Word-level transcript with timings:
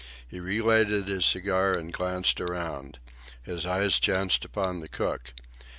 He 0.27 0.39
relighted 0.39 1.07
his 1.07 1.25
cigar 1.27 1.73
and 1.73 1.93
glanced 1.93 2.41
around. 2.41 2.97
His 3.43 3.67
eyes 3.67 3.99
chanced 3.99 4.43
upon 4.43 4.79
the 4.79 4.89
cook. 4.89 5.35